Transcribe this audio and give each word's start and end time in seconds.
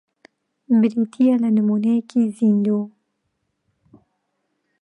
بریتییە 0.79 1.35
لە 1.43 1.49
نموونەیەکی 1.57 2.21
زیندوو 2.37 2.83